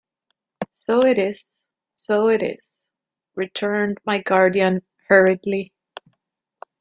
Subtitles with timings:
[0.71, 1.53] "So it is,
[1.95, 2.67] so it is,"
[3.35, 5.73] returned my guardian hurriedly.